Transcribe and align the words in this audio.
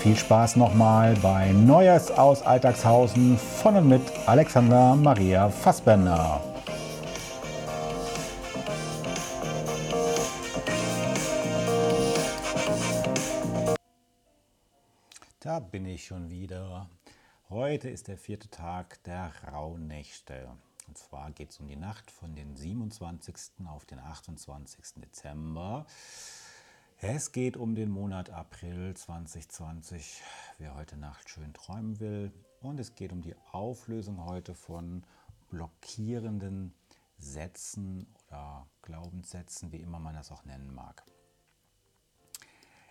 viel 0.00 0.16
Spaß 0.16 0.56
nochmal 0.56 1.14
bei 1.16 1.52
Neues 1.52 2.10
aus 2.10 2.40
Alltagshausen 2.40 3.36
von 3.36 3.76
und 3.76 3.88
mit 3.88 4.00
Alexander 4.26 4.96
Maria 4.96 5.50
Fassbender. 5.50 6.40
Da 15.40 15.60
bin 15.60 15.84
ich 15.84 16.06
schon 16.06 16.30
wieder. 16.30 16.88
Heute 17.50 17.90
ist 17.90 18.08
der 18.08 18.16
vierte 18.16 18.48
Tag 18.48 19.02
der 19.02 19.30
Rauhnächte. 19.52 20.48
Und 20.88 20.96
zwar 20.96 21.30
geht 21.32 21.50
es 21.50 21.60
um 21.60 21.68
die 21.68 21.76
Nacht 21.76 22.10
von 22.10 22.34
den 22.34 22.56
27. 22.56 23.36
auf 23.66 23.84
den 23.84 23.98
28. 23.98 24.94
Dezember. 24.96 25.84
Es 27.02 27.32
geht 27.32 27.56
um 27.56 27.74
den 27.74 27.90
Monat 27.90 28.28
April 28.28 28.94
2020, 28.94 30.20
wer 30.58 30.74
heute 30.74 30.98
Nacht 30.98 31.30
schön 31.30 31.54
träumen 31.54 31.98
will. 31.98 32.30
Und 32.60 32.78
es 32.78 32.94
geht 32.94 33.10
um 33.10 33.22
die 33.22 33.34
Auflösung 33.52 34.26
heute 34.26 34.54
von 34.54 35.02
blockierenden 35.48 36.74
Sätzen 37.16 38.06
oder 38.28 38.66
Glaubenssätzen, 38.82 39.72
wie 39.72 39.78
immer 39.78 39.98
man 39.98 40.14
das 40.14 40.30
auch 40.30 40.44
nennen 40.44 40.74
mag. 40.74 41.02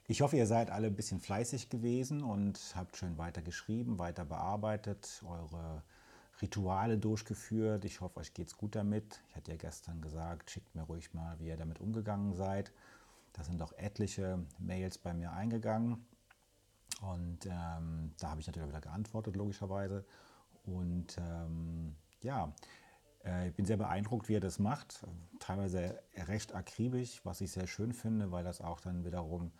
Ich 0.08 0.22
hoffe, 0.22 0.38
ihr 0.38 0.48
seid 0.48 0.72
alle 0.72 0.88
ein 0.88 0.96
bisschen 0.96 1.20
fleißig 1.20 1.70
gewesen 1.70 2.24
und 2.24 2.60
habt 2.76 2.98
schön 2.98 3.20
weiter 3.20 3.44
geschrieben, 3.44 4.00
weiter 4.00 4.26
bearbeitet, 4.26 5.22
eure 5.24 5.84
Rituale 6.42 6.98
durchgeführt. 6.98 7.86
Ich 7.86 8.02
hoffe, 8.02 8.22
euch 8.22 8.34
geht 8.34 8.48
es 8.48 8.58
gut 8.58 8.74
damit. 8.74 9.22
Ich 9.30 9.36
hatte 9.36 9.52
ja 9.52 9.58
gestern 9.58 10.02
gesagt, 10.02 10.50
schickt 10.50 10.74
mir 10.74 10.82
ruhig 10.82 11.14
mal, 11.14 11.40
wie 11.40 11.50
ihr 11.50 11.58
damit 11.58 11.80
umgegangen 11.80 12.34
seid. 12.34 12.72
Da 13.40 13.46
sind 13.46 13.62
auch 13.62 13.72
etliche 13.78 14.46
Mails 14.60 14.98
bei 14.98 15.14
mir 15.14 15.32
eingegangen. 15.32 16.06
Und 17.02 17.46
ähm, 17.46 18.12
da 18.20 18.32
habe 18.32 18.42
ich 18.42 18.48
natürlich 18.48 18.68
wieder 18.68 18.82
geantwortet, 18.82 19.38
logischerweise. 19.38 20.06
Und 20.66 21.18
ähm, 21.18 21.96
ja, 22.22 22.54
äh, 23.24 23.48
ich 23.48 23.56
bin 23.56 23.66
sehr 23.66 23.78
beeindruckt, 23.78 24.28
wie 24.28 24.36
er 24.36 24.42
das 24.42 24.60
macht. 24.60 25.06
Teilweise 25.40 26.04
recht 26.28 26.54
akribisch, 26.54 27.22
was 27.24 27.40
ich 27.40 27.54
sehr 27.54 27.66
schön 27.66 27.94
finde, 27.94 28.30
weil 28.34 28.44
das 28.44 28.60
auch 28.60 28.82
dann 28.82 29.06
wiederum 29.06 29.54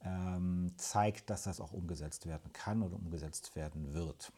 ähm, 0.00 0.72
zeigt, 0.76 1.30
dass 1.30 1.44
das 1.44 1.60
auch 1.60 1.72
umgesetzt 1.72 2.26
werden 2.26 2.52
kann 2.52 2.82
oder 2.82 2.96
umgesetzt 2.96 3.54
werden 3.54 3.94
wird. 3.94 4.32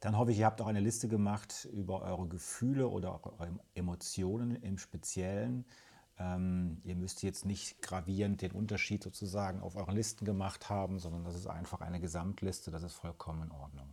Dann 0.00 0.18
hoffe 0.18 0.32
ich, 0.32 0.40
ihr 0.40 0.46
habt 0.46 0.60
auch 0.60 0.66
eine 0.66 0.80
Liste 0.80 1.06
gemacht 1.06 1.68
über 1.72 2.02
eure 2.02 2.26
Gefühle 2.26 2.88
oder 2.88 3.24
eure 3.24 3.60
Emotionen 3.76 4.56
im 4.56 4.76
Speziellen. 4.76 5.64
Ähm, 6.22 6.80
ihr 6.84 6.94
müsst 6.94 7.22
jetzt 7.22 7.44
nicht 7.44 7.82
gravierend 7.82 8.42
den 8.42 8.52
Unterschied 8.52 9.02
sozusagen 9.02 9.60
auf 9.60 9.74
euren 9.74 9.96
Listen 9.96 10.24
gemacht 10.24 10.70
haben, 10.70 10.98
sondern 10.98 11.24
das 11.24 11.34
ist 11.34 11.48
einfach 11.48 11.80
eine 11.80 12.00
Gesamtliste, 12.00 12.70
das 12.70 12.82
ist 12.82 12.94
vollkommen 12.94 13.42
in 13.42 13.50
Ordnung. 13.50 13.88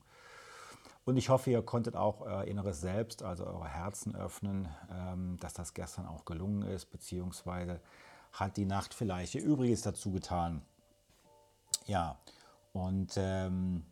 Und 1.05 1.17
ich 1.17 1.29
hoffe, 1.29 1.49
ihr 1.49 1.63
konntet 1.63 1.95
auch 1.95 2.21
euer 2.21 2.43
inneres 2.43 2.81
Selbst, 2.81 3.23
also 3.23 3.47
eure 3.47 3.67
Herzen 3.67 4.15
öffnen, 4.15 4.67
ähm, 4.91 5.37
dass 5.39 5.53
das 5.53 5.73
gestern 5.73 6.05
auch 6.05 6.25
gelungen 6.25 6.61
ist, 6.61 6.91
beziehungsweise 6.91 7.79
hat 8.31 8.57
die 8.57 8.65
Nacht 8.65 8.93
vielleicht 8.93 9.33
ihr 9.33 9.43
Übriges 9.43 9.81
dazu 9.81 10.11
getan. 10.11 10.61
Ja, 11.87 12.19
und 12.73 13.13
ähm, 13.15 13.85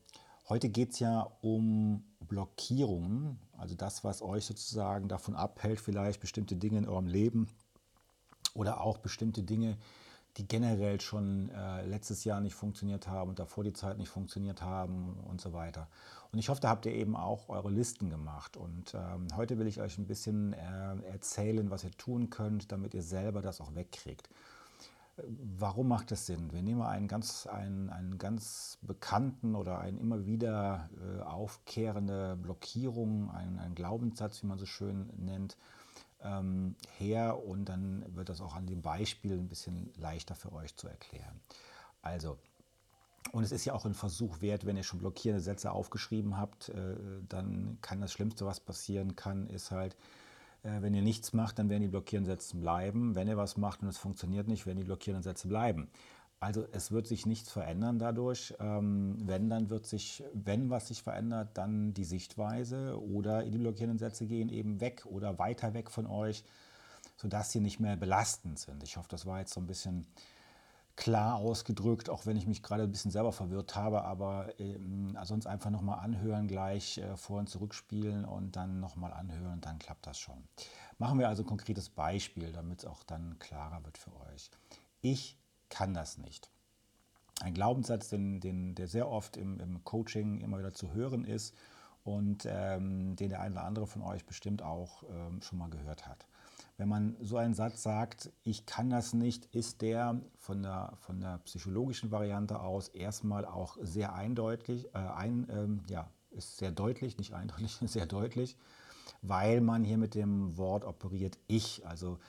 heute 0.47 0.69
geht 0.69 0.91
es 0.91 0.99
ja 0.99 1.31
um 1.41 2.03
Blockierungen, 2.19 3.39
also 3.57 3.73
das, 3.73 4.03
was 4.03 4.21
euch 4.21 4.45
sozusagen 4.45 5.07
davon 5.07 5.35
abhält, 5.35 5.79
vielleicht 5.79 6.19
bestimmte 6.19 6.55
Dinge 6.55 6.77
in 6.77 6.87
eurem 6.87 7.07
Leben 7.07 7.47
oder 8.57 8.81
auch 8.81 8.97
bestimmte 8.97 9.43
Dinge, 9.43 9.77
die 10.37 10.47
generell 10.47 11.01
schon 11.01 11.49
äh, 11.49 11.85
letztes 11.85 12.23
Jahr 12.23 12.41
nicht 12.41 12.53
funktioniert 12.53 13.07
haben 13.07 13.29
und 13.29 13.39
davor 13.39 13.63
die 13.63 13.73
Zeit 13.73 13.97
nicht 13.97 14.09
funktioniert 14.09 14.61
haben 14.61 15.17
und 15.27 15.41
so 15.41 15.53
weiter. 15.53 15.87
Und 16.31 16.39
ich 16.39 16.49
hoffe, 16.49 16.61
da 16.61 16.69
habt 16.69 16.85
ihr 16.85 16.93
eben 16.93 17.15
auch 17.15 17.49
eure 17.49 17.71
Listen 17.71 18.09
gemacht. 18.09 18.57
Und 18.57 18.93
ähm, 18.93 19.27
heute 19.35 19.57
will 19.57 19.67
ich 19.67 19.81
euch 19.81 19.97
ein 19.97 20.05
bisschen 20.05 20.53
äh, 20.53 21.09
erzählen, 21.11 21.71
was 21.71 21.83
ihr 21.83 21.91
tun 21.91 22.29
könnt, 22.29 22.71
damit 22.71 22.93
ihr 22.93 23.01
selber 23.01 23.41
das 23.41 23.61
auch 23.61 23.73
wegkriegt. 23.73 24.29
Warum 25.57 25.87
macht 25.87 26.11
das 26.11 26.27
Sinn? 26.27 26.53
Wir 26.53 26.61
nehmen 26.61 26.83
einen 26.83 27.07
ganz, 27.07 27.47
einen, 27.47 27.89
einen 27.89 28.19
ganz 28.19 28.77
bekannten 28.83 29.55
oder 29.55 29.79
einen 29.79 29.97
immer 29.97 30.27
wieder 30.27 30.91
äh, 31.01 31.21
aufkehrende 31.23 32.37
Blockierung, 32.39 33.31
einen, 33.31 33.57
einen 33.57 33.73
Glaubenssatz, 33.73 34.43
wie 34.43 34.47
man 34.47 34.59
so 34.59 34.67
schön 34.67 35.09
nennt, 35.17 35.57
ähm, 36.23 36.75
her 36.97 37.43
und 37.45 37.65
dann 37.65 38.05
wird 38.15 38.29
das 38.29 38.41
auch 38.41 38.55
an 38.55 38.65
dem 38.65 38.81
Beispiel 38.81 39.33
ein 39.33 39.47
bisschen 39.47 39.91
leichter 39.97 40.35
für 40.35 40.51
euch 40.53 40.75
zu 40.75 40.87
erklären. 40.87 41.39
Also, 42.01 42.37
und 43.31 43.43
es 43.43 43.51
ist 43.51 43.65
ja 43.65 43.73
auch 43.73 43.85
ein 43.85 43.93
Versuch 43.93 44.41
wert, 44.41 44.65
wenn 44.65 44.77
ihr 44.77 44.83
schon 44.83 44.99
blockierende 44.99 45.43
Sätze 45.43 45.71
aufgeschrieben 45.71 46.37
habt, 46.37 46.69
äh, 46.69 46.95
dann 47.27 47.77
kann 47.81 48.01
das 48.01 48.13
Schlimmste, 48.13 48.45
was 48.45 48.59
passieren 48.59 49.15
kann, 49.15 49.47
ist 49.47 49.71
halt, 49.71 49.95
äh, 50.63 50.81
wenn 50.81 50.93
ihr 50.93 51.01
nichts 51.01 51.33
macht, 51.33 51.59
dann 51.59 51.69
werden 51.69 51.81
die 51.83 51.87
blockierenden 51.89 52.33
Sätze 52.33 52.57
bleiben. 52.57 53.15
Wenn 53.15 53.27
ihr 53.27 53.37
was 53.37 53.57
macht 53.57 53.81
und 53.81 53.89
es 53.89 53.97
funktioniert 53.97 54.47
nicht, 54.47 54.65
werden 54.65 54.77
die 54.77 54.85
blockierenden 54.85 55.23
Sätze 55.23 55.47
bleiben. 55.47 55.89
Also 56.39 56.67
es 56.71 56.91
wird 56.91 57.07
sich 57.07 57.25
nichts 57.25 57.49
verändern 57.51 57.97
dadurch. 57.97 58.53
Ähm, 58.59 59.17
wenn, 59.25 59.49
dann 59.49 59.69
wird 59.69 59.87
sich, 59.87 60.23
wenn 60.33 60.69
was 60.69 60.87
sich 60.87 61.01
verändert, 61.01 61.57
dann 61.57 61.93
die 61.93 62.05
Sichtweise 62.05 63.01
oder 63.01 63.43
die 63.43 63.57
blockierenden 63.57 63.97
Sätze 63.97 64.27
gehen 64.27 64.49
eben 64.49 64.79
weg 64.79 65.05
oder 65.05 65.39
weiter 65.39 65.73
weg 65.73 65.89
von 65.89 66.05
euch, 66.05 66.43
sodass 67.15 67.51
sie 67.51 67.59
nicht 67.59 67.79
mehr 67.79 67.95
belastend 67.95 68.59
sind. 68.59 68.83
Ich 68.83 68.97
hoffe, 68.97 69.09
das 69.09 69.25
war 69.25 69.39
jetzt 69.39 69.53
so 69.53 69.59
ein 69.59 69.67
bisschen 69.67 70.05
klar 70.95 71.35
ausgedrückt, 71.35 72.09
auch 72.09 72.25
wenn 72.25 72.37
ich 72.37 72.47
mich 72.47 72.61
gerade 72.61 72.83
ein 72.83 72.91
bisschen 72.91 73.11
selber 73.11 73.31
verwirrt 73.31 73.75
habe, 73.75 74.03
aber 74.03 74.59
ähm, 74.59 75.17
sonst 75.23 75.47
einfach 75.47 75.69
nochmal 75.69 75.99
anhören, 75.99 76.47
gleich 76.47 76.97
äh, 76.97 77.15
vor 77.15 77.39
und 77.39 77.49
zurückspielen 77.49 78.25
und 78.25 78.55
dann 78.55 78.79
nochmal 78.79 79.13
anhören, 79.13 79.61
dann 79.61 79.79
klappt 79.79 80.05
das 80.07 80.19
schon. 80.19 80.43
Machen 80.97 81.19
wir 81.19 81.29
also 81.29 81.43
ein 81.43 81.47
konkretes 81.47 81.89
Beispiel, 81.89 82.51
damit 82.51 82.79
es 82.79 82.85
auch 82.85 83.03
dann 83.03 83.37
klarer 83.39 83.85
wird 83.85 83.97
für 83.97 84.11
euch. 84.31 84.49
Ich 85.01 85.37
kann 85.69 85.93
das 85.93 86.17
nicht. 86.17 86.49
Ein 87.41 87.53
Glaubenssatz, 87.53 88.09
den, 88.09 88.39
den, 88.39 88.73
der 88.75 88.87
sehr 88.87 89.09
oft 89.09 89.37
im, 89.37 89.59
im 89.59 89.83
Coaching 89.83 90.41
immer 90.41 90.57
wieder 90.57 90.73
zu 90.73 90.93
hören 90.93 91.23
ist 91.23 91.55
und 92.03 92.47
ähm, 92.49 93.15
den 93.15 93.29
der 93.29 93.41
eine 93.41 93.55
oder 93.55 93.65
andere 93.65 93.87
von 93.87 94.01
euch 94.01 94.25
bestimmt 94.25 94.63
auch 94.63 95.03
ähm, 95.09 95.41
schon 95.41 95.59
mal 95.59 95.69
gehört 95.69 96.07
hat. 96.07 96.25
Wenn 96.77 96.89
man 96.89 97.15
so 97.21 97.37
einen 97.37 97.53
Satz 97.53 97.83
sagt, 97.83 98.31
ich 98.43 98.65
kann 98.65 98.89
das 98.89 99.13
nicht, 99.13 99.45
ist 99.53 99.81
der 99.81 100.21
von 100.37 100.61
der, 100.61 100.93
von 101.01 101.19
der 101.19 101.39
psychologischen 101.39 102.11
Variante 102.11 102.59
aus 102.59 102.87
erstmal 102.87 103.45
auch 103.45 103.77
sehr 103.81 104.13
eindeutig, 104.13 104.85
äh, 104.93 104.97
ein, 104.97 105.47
ähm, 105.49 105.83
ja, 105.89 106.09
ist 106.31 106.57
sehr 106.57 106.71
deutlich, 106.71 107.17
nicht 107.17 107.33
eindeutig, 107.33 107.79
sehr 107.85 108.05
deutlich, 108.05 108.55
weil 109.21 109.61
man 109.61 109.83
hier 109.83 109.97
mit 109.97 110.15
dem 110.15 110.55
Wort 110.57 110.85
operiert 110.85 111.37
ich. 111.47 111.85
Also 111.87 112.19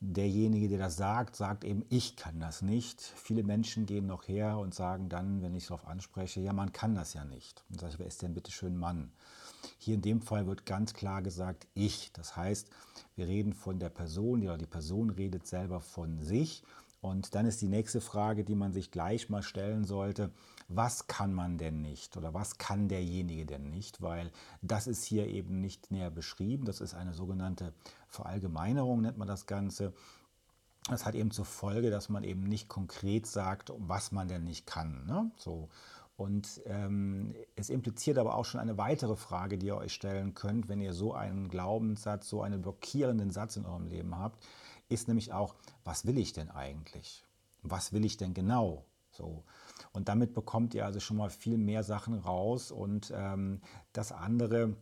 derjenige, 0.00 0.68
der 0.68 0.78
das 0.78 0.96
sagt, 0.96 1.36
sagt 1.36 1.64
eben, 1.64 1.84
ich 1.88 2.16
kann 2.16 2.40
das 2.40 2.62
nicht. 2.62 3.00
Viele 3.00 3.42
Menschen 3.42 3.86
gehen 3.86 4.06
noch 4.06 4.28
her 4.28 4.58
und 4.58 4.74
sagen 4.74 5.08
dann, 5.08 5.42
wenn 5.42 5.54
ich 5.54 5.66
darauf 5.66 5.86
anspreche, 5.86 6.40
ja, 6.40 6.52
man 6.52 6.72
kann 6.72 6.94
das 6.94 7.14
ja 7.14 7.24
nicht. 7.24 7.64
Und 7.70 7.80
sage 7.80 7.94
ich, 7.94 7.98
wer 7.98 8.06
ist 8.06 8.22
denn 8.22 8.34
bitte 8.34 8.50
schön 8.50 8.76
Mann? 8.76 9.12
Hier 9.78 9.94
in 9.94 10.02
dem 10.02 10.20
Fall 10.20 10.46
wird 10.46 10.66
ganz 10.66 10.92
klar 10.92 11.22
gesagt, 11.22 11.66
ich. 11.74 12.12
Das 12.12 12.36
heißt, 12.36 12.68
wir 13.16 13.26
reden 13.26 13.54
von 13.54 13.78
der 13.78 13.90
Person, 13.90 14.42
ja, 14.42 14.56
die 14.56 14.66
Person 14.66 15.10
redet 15.10 15.46
selber 15.46 15.80
von 15.80 16.22
sich 16.22 16.62
Und 17.04 17.34
dann 17.34 17.44
ist 17.44 17.60
die 17.60 17.68
nächste 17.68 18.00
Frage, 18.00 18.44
die 18.44 18.54
man 18.54 18.72
sich 18.72 18.90
gleich 18.90 19.28
mal 19.28 19.42
stellen 19.42 19.84
sollte, 19.84 20.30
was 20.68 21.06
kann 21.06 21.34
man 21.34 21.58
denn 21.58 21.82
nicht 21.82 22.16
oder 22.16 22.32
was 22.32 22.56
kann 22.56 22.88
derjenige 22.88 23.44
denn 23.44 23.68
nicht? 23.68 24.00
Weil 24.00 24.32
das 24.62 24.86
ist 24.86 25.04
hier 25.04 25.26
eben 25.26 25.60
nicht 25.60 25.90
näher 25.90 26.10
beschrieben. 26.10 26.64
Das 26.64 26.80
ist 26.80 26.94
eine 26.94 27.12
sogenannte 27.12 27.74
Verallgemeinerung, 28.08 29.02
nennt 29.02 29.18
man 29.18 29.28
das 29.28 29.44
Ganze. 29.44 29.92
Das 30.88 31.04
hat 31.04 31.14
eben 31.14 31.30
zur 31.30 31.44
Folge, 31.44 31.90
dass 31.90 32.08
man 32.08 32.24
eben 32.24 32.44
nicht 32.44 32.70
konkret 32.70 33.26
sagt, 33.26 33.70
was 33.76 34.10
man 34.10 34.26
denn 34.26 34.44
nicht 34.44 34.66
kann. 34.66 35.04
Ne? 35.04 35.30
So. 35.36 35.68
Und 36.16 36.60
ähm, 36.66 37.34
es 37.56 37.70
impliziert 37.70 38.18
aber 38.18 38.36
auch 38.36 38.44
schon 38.44 38.60
eine 38.60 38.78
weitere 38.78 39.16
Frage, 39.16 39.58
die 39.58 39.66
ihr 39.66 39.76
euch 39.76 39.92
stellen 39.92 40.34
könnt, 40.34 40.68
wenn 40.68 40.80
ihr 40.80 40.92
so 40.92 41.12
einen 41.12 41.48
Glaubenssatz, 41.48 42.28
so 42.28 42.40
einen 42.40 42.62
blockierenden 42.62 43.30
Satz 43.32 43.56
in 43.56 43.66
eurem 43.66 43.86
Leben 43.86 44.16
habt 44.16 44.38
ist 44.88 45.08
nämlich 45.08 45.32
auch, 45.32 45.54
was 45.84 46.06
will 46.06 46.18
ich 46.18 46.32
denn 46.32 46.50
eigentlich? 46.50 47.24
Was 47.62 47.92
will 47.92 48.04
ich 48.04 48.16
denn 48.16 48.34
genau? 48.34 48.84
So. 49.10 49.44
Und 49.92 50.08
damit 50.08 50.34
bekommt 50.34 50.74
ihr 50.74 50.84
also 50.84 51.00
schon 51.00 51.16
mal 51.16 51.30
viel 51.30 51.56
mehr 51.56 51.82
Sachen 51.82 52.14
raus. 52.14 52.70
Und 52.70 53.12
ähm, 53.14 53.60
das 53.92 54.12
andere 54.12 54.76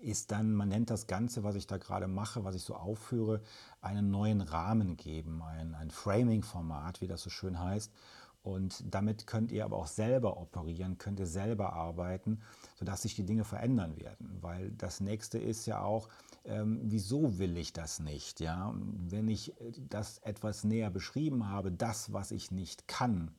ist 0.00 0.32
dann, 0.32 0.52
man 0.52 0.68
nennt 0.68 0.90
das 0.90 1.06
Ganze, 1.06 1.44
was 1.44 1.54
ich 1.54 1.66
da 1.66 1.78
gerade 1.78 2.08
mache, 2.08 2.44
was 2.44 2.54
ich 2.54 2.62
so 2.62 2.74
aufführe, 2.74 3.40
einen 3.80 4.10
neuen 4.10 4.40
Rahmen 4.40 4.96
geben, 4.96 5.42
ein, 5.42 5.74
ein 5.74 5.90
Framing-Format, 5.90 7.00
wie 7.00 7.06
das 7.06 7.22
so 7.22 7.30
schön 7.30 7.58
heißt. 7.58 7.92
Und 8.42 8.82
damit 8.92 9.26
könnt 9.26 9.52
ihr 9.52 9.64
aber 9.64 9.76
auch 9.76 9.86
selber 9.86 10.36
operieren, 10.36 10.98
könnt 10.98 11.20
ihr 11.20 11.26
selber 11.26 11.74
arbeiten, 11.74 12.40
sodass 12.74 13.02
sich 13.02 13.14
die 13.14 13.24
Dinge 13.24 13.44
verändern 13.44 13.96
werden. 14.00 14.38
Weil 14.40 14.72
das 14.72 15.00
nächste 15.00 15.38
ist 15.38 15.66
ja 15.66 15.82
auch, 15.82 16.08
ähm, 16.44 16.80
wieso 16.82 17.38
will 17.38 17.56
ich 17.56 17.72
das 17.72 18.00
nicht? 18.00 18.40
Ja? 18.40 18.74
Wenn 19.08 19.28
ich 19.28 19.60
äh, 19.60 19.72
das 19.88 20.18
etwas 20.18 20.64
näher 20.64 20.90
beschrieben 20.90 21.48
habe, 21.48 21.70
das, 21.70 22.12
was 22.12 22.32
ich 22.32 22.50
nicht 22.50 22.88
kann 22.88 23.30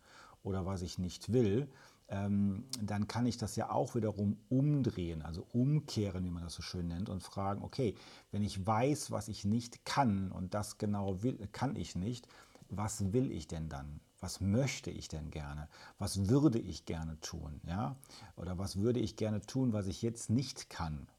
oder 0.41 0.65
was 0.65 0.81
ich 0.81 0.97
nicht 0.97 1.33
will, 1.33 1.67
ähm, 2.07 2.63
dann 2.81 3.07
kann 3.07 3.25
ich 3.25 3.37
das 3.37 3.55
ja 3.57 3.69
auch 3.71 3.95
wiederum 3.95 4.37
umdrehen, 4.49 5.21
also 5.21 5.45
umkehren, 5.51 6.23
wie 6.23 6.29
man 6.29 6.43
das 6.43 6.53
so 6.53 6.61
schön 6.61 6.87
nennt, 6.87 7.09
und 7.09 7.23
fragen, 7.23 7.61
okay, 7.61 7.95
wenn 8.31 8.43
ich 8.43 8.65
weiß, 8.65 9.11
was 9.11 9.27
ich 9.27 9.43
nicht 9.43 9.85
kann 9.85 10.31
und 10.31 10.53
das 10.53 10.77
genau 10.77 11.23
will, 11.23 11.47
kann 11.51 11.75
ich 11.75 11.95
nicht, 11.95 12.27
was 12.69 13.11
will 13.11 13.31
ich 13.31 13.47
denn 13.47 13.67
dann? 13.67 13.99
Was 14.23 14.39
möchte 14.39 14.89
ich 14.89 15.09
denn 15.09 15.31
gerne? 15.31 15.67
Was 15.99 16.29
würde 16.29 16.57
ich 16.57 16.85
gerne 16.85 17.19
tun? 17.19 17.59
Ja? 17.67 17.97
Oder 18.37 18.57
was 18.57 18.77
würde 18.77 19.01
ich 19.01 19.17
gerne 19.17 19.41
tun, 19.41 19.73
was 19.73 19.85
ich 19.87 20.01
jetzt 20.01 20.29
nicht 20.29 20.69
kann? 20.69 21.09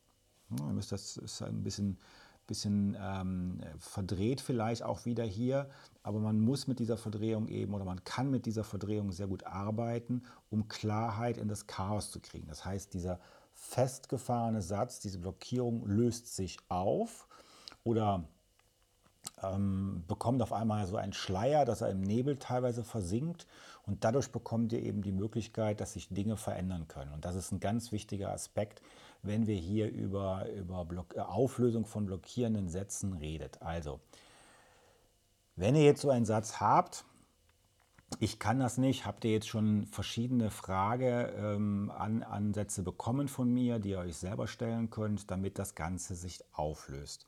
Das 0.75 0.91
ist 1.19 1.43
ein 1.43 1.63
bisschen, 1.63 1.99
bisschen 2.47 2.97
ähm, 2.99 3.61
verdreht 3.79 4.41
vielleicht 4.41 4.83
auch 4.85 5.05
wieder 5.05 5.25
hier, 5.25 5.69
aber 6.03 6.19
man 6.19 6.41
muss 6.41 6.67
mit 6.67 6.79
dieser 6.79 6.97
Verdrehung 6.97 7.49
eben 7.49 7.75
oder 7.75 7.85
man 7.85 8.03
kann 8.05 8.31
mit 8.31 8.47
dieser 8.47 8.65
Verdrehung 8.65 9.13
sehr 9.13 9.27
gut 9.27 9.45
arbeiten, 9.45 10.23
um 10.49 10.69
Klarheit 10.69 11.37
in 11.37 11.49
das 11.49 11.67
Chaos 11.67 12.11
zu 12.11 12.21
kriegen. 12.21 12.47
Das 12.47 12.65
heißt, 12.65 12.95
dieser 12.95 13.21
festgefahrene 13.53 14.63
Satz, 14.63 15.01
diese 15.01 15.19
Blockierung 15.19 15.87
löst 15.87 16.35
sich 16.35 16.57
auf 16.69 17.29
oder 17.83 18.27
ähm, 19.53 20.05
bekommt 20.07 20.43
auf 20.43 20.53
einmal 20.53 20.87
so 20.87 20.97
einen 20.97 21.13
Schleier, 21.13 21.65
dass 21.65 21.81
er 21.81 21.91
im 21.91 22.01
Nebel 22.01 22.37
teilweise 22.37 22.85
versinkt 22.85 23.47
und 23.87 24.05
dadurch 24.05 24.33
bekommt 24.33 24.73
ihr 24.73 24.83
eben 24.83 25.03
die 25.03 25.13
Möglichkeit, 25.13 25.81
dass 25.81 25.95
sich 25.95 26.09
Dinge 26.09 26.37
verändern 26.37 26.89
können. 26.89 27.13
Und 27.13 27.25
das 27.25 27.35
ist 27.35 27.53
ein 27.53 27.61
ganz 27.61 27.93
wichtiger 27.93 28.33
Aspekt, 28.33 28.83
wenn 29.23 29.47
wir 29.47 29.57
hier 29.57 29.91
über, 29.91 30.49
über 30.51 30.85
Block, 30.85 31.17
äh, 31.17 31.21
Auflösung 31.21 31.87
von 31.87 32.07
blockierenden 32.07 32.69
Sätzen 32.69 33.15
redet. 33.15 33.63
Also, 33.63 34.01
wenn 35.57 35.77
ihr 35.77 35.85
jetzt 35.85 36.03
so 36.03 36.11
einen 36.11 36.25
Satz 36.25 36.61
habt, 36.61 37.05
ich 38.21 38.39
kann 38.39 38.61
das 38.61 38.79
nicht, 38.79 39.07
habt 39.07 39.25
ihr 39.25 39.33
jetzt 39.33 39.49
schon 39.49 39.87
verschiedene 39.87 40.51
Frageansätze 40.51 42.81
ähm, 42.81 42.85
bekommen 42.85 43.29
von 43.29 43.53
mir, 43.53 43.79
die 43.79 43.91
ihr 43.91 43.99
euch 43.99 44.17
selber 44.17 44.47
stellen 44.47 44.89
könnt, 44.91 45.31
damit 45.31 45.59
das 45.59 45.75
Ganze 45.75 46.15
sich 46.15 46.43
auflöst. 46.53 47.27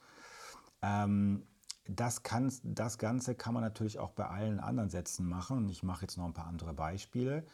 Ähm, 0.83 1.47
das, 1.89 2.23
kann, 2.23 2.53
das 2.63 2.99
Ganze 2.99 3.35
kann 3.35 3.55
man 3.55 3.63
natürlich 3.63 3.99
auch 3.99 4.11
bei 4.11 4.27
allen 4.27 4.61
anderen 4.61 4.91
Sätzen 4.91 5.29
machen. 5.29 5.69
Ich 5.69 5.83
mache 5.83 6.03
jetzt 6.03 6.17
noch 6.17 6.25
ein 6.25 6.33
paar 6.33 6.47
andere 6.47 6.75
Beispiele. 6.75 7.45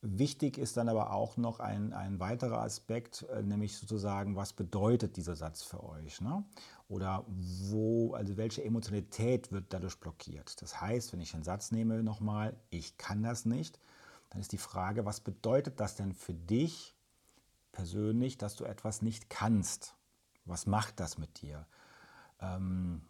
Wichtig 0.00 0.58
ist 0.58 0.76
dann 0.76 0.88
aber 0.88 1.12
auch 1.12 1.36
noch 1.36 1.58
ein, 1.58 1.92
ein 1.92 2.20
weiterer 2.20 2.62
Aspekt, 2.62 3.26
äh, 3.34 3.42
nämlich 3.42 3.76
sozusagen, 3.76 4.36
was 4.36 4.52
bedeutet 4.52 5.16
dieser 5.16 5.34
Satz 5.34 5.64
für 5.64 5.82
euch? 5.82 6.20
Ne? 6.20 6.44
Oder 6.88 7.24
wo, 7.28 8.14
also 8.14 8.36
welche 8.36 8.64
Emotionalität 8.64 9.50
wird 9.50 9.72
dadurch 9.72 9.98
blockiert? 9.98 10.62
Das 10.62 10.80
heißt, 10.80 11.12
wenn 11.12 11.20
ich 11.20 11.34
einen 11.34 11.42
Satz 11.42 11.72
nehme 11.72 12.02
nochmal, 12.04 12.56
ich 12.70 12.96
kann 12.96 13.24
das 13.24 13.44
nicht, 13.44 13.80
dann 14.30 14.40
ist 14.40 14.52
die 14.52 14.58
Frage, 14.58 15.04
was 15.04 15.20
bedeutet 15.20 15.80
das 15.80 15.96
denn 15.96 16.12
für 16.12 16.34
dich 16.34 16.94
persönlich, 17.72 18.38
dass 18.38 18.54
du 18.54 18.64
etwas 18.64 19.02
nicht 19.02 19.30
kannst? 19.30 19.96
Was 20.44 20.66
macht 20.66 21.00
das 21.00 21.18
mit 21.18 21.42
dir? 21.42 21.66
Ähm, 22.40 23.02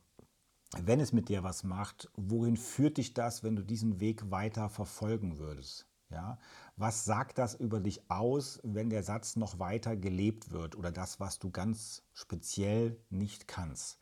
wenn 0.76 1.00
es 1.00 1.12
mit 1.12 1.28
dir 1.28 1.42
was 1.42 1.64
macht, 1.64 2.10
wohin 2.14 2.56
führt 2.56 2.98
dich 2.98 3.14
das, 3.14 3.42
wenn 3.42 3.56
du 3.56 3.62
diesen 3.62 4.00
Weg 4.00 4.30
weiter 4.30 4.68
verfolgen 4.68 5.38
würdest? 5.38 5.86
Ja? 6.10 6.38
Was 6.76 7.04
sagt 7.04 7.38
das 7.38 7.54
über 7.54 7.80
dich 7.80 8.10
aus, 8.10 8.60
wenn 8.62 8.90
der 8.90 9.02
Satz 9.02 9.36
noch 9.36 9.58
weiter 9.58 9.96
gelebt 9.96 10.50
wird 10.50 10.76
oder 10.76 10.92
das, 10.92 11.20
was 11.20 11.38
du 11.38 11.50
ganz 11.50 12.02
speziell 12.12 13.00
nicht 13.10 13.48
kannst? 13.48 13.98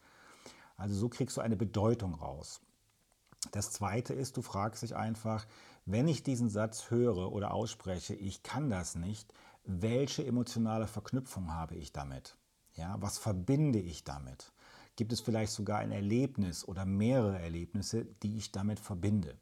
Also 0.77 0.95
so 0.95 1.09
kriegst 1.09 1.37
du 1.37 1.41
eine 1.41 1.57
Bedeutung 1.57 2.15
raus. 2.15 2.61
Das 3.53 3.71
Zweite 3.71 4.12
ist, 4.12 4.37
du 4.37 4.43
fragst 4.43 4.83
dich 4.83 4.97
einfach, 4.97 5.47
wenn 5.85 6.09
ich 6.09 6.23
diesen 6.23 6.51
Satz 6.51 6.91
höre 6.91 7.33
oder 7.33 7.53
ausspreche, 7.53 8.15
ich 8.15 8.43
kann 8.43 8.71
das 8.71 8.97
nicht, 8.97 9.33
welche 9.65 10.27
emotionale 10.27 10.87
Verknüpfung 10.87 11.53
habe 11.53 11.77
ich 11.77 11.93
damit? 11.93 12.37
Ja, 12.75 12.97
was 13.01 13.19
verbinde 13.19 13.79
ich 13.79 14.05
damit? 14.05 14.53
Gibt 14.97 15.13
es 15.13 15.21
vielleicht 15.21 15.53
sogar 15.53 15.79
ein 15.79 15.93
Erlebnis 15.93 16.67
oder 16.67 16.85
mehrere 16.85 17.39
Erlebnisse, 17.39 18.07
die 18.23 18.37
ich 18.37 18.51
damit 18.51 18.81
verbinde? 18.81 19.37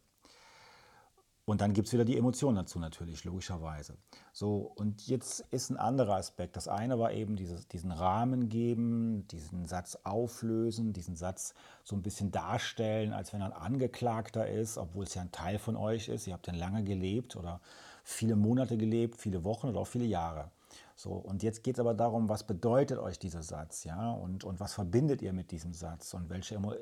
Und 1.46 1.60
dann 1.60 1.74
gibt 1.74 1.88
es 1.88 1.92
wieder 1.92 2.06
die 2.06 2.16
Emotionen 2.16 2.56
dazu 2.56 2.78
natürlich, 2.78 3.24
logischerweise. 3.24 3.98
So, 4.32 4.72
und 4.76 5.06
jetzt 5.06 5.40
ist 5.50 5.68
ein 5.70 5.76
anderer 5.76 6.16
Aspekt. 6.16 6.56
Das 6.56 6.68
eine 6.68 6.98
war 6.98 7.12
eben 7.12 7.36
dieses, 7.36 7.68
diesen 7.68 7.92
Rahmen 7.92 8.48
geben, 8.48 9.28
diesen 9.28 9.66
Satz 9.66 9.98
auflösen, 10.04 10.94
diesen 10.94 11.16
Satz 11.16 11.52
so 11.82 11.96
ein 11.96 12.02
bisschen 12.02 12.30
darstellen, 12.30 13.12
als 13.12 13.34
wenn 13.34 13.42
er 13.42 13.48
ein 13.48 13.62
Angeklagter 13.62 14.48
ist, 14.48 14.78
obwohl 14.78 15.04
es 15.04 15.14
ja 15.14 15.20
ein 15.20 15.32
Teil 15.32 15.58
von 15.58 15.76
euch 15.76 16.08
ist. 16.08 16.26
Ihr 16.26 16.32
habt 16.32 16.48
dann 16.48 16.54
lange 16.54 16.82
gelebt 16.82 17.36
oder 17.36 17.60
viele 18.04 18.36
Monate 18.36 18.78
gelebt, 18.78 19.20
viele 19.20 19.44
Wochen 19.44 19.68
oder 19.68 19.80
auch 19.80 19.86
viele 19.86 20.06
Jahre. 20.06 20.50
So, 20.96 21.10
und 21.12 21.42
jetzt 21.42 21.64
geht 21.64 21.76
es 21.76 21.80
aber 21.80 21.94
darum, 21.94 22.28
was 22.28 22.46
bedeutet 22.46 22.98
euch 22.98 23.18
dieser 23.18 23.42
Satz, 23.42 23.84
ja, 23.84 24.12
und, 24.12 24.44
und 24.44 24.60
was 24.60 24.74
verbindet 24.74 25.22
ihr 25.22 25.32
mit 25.32 25.50
diesem 25.50 25.74
Satz 25.74 26.14
und 26.14 26.30
welche 26.30 26.54
Emo 26.54 26.72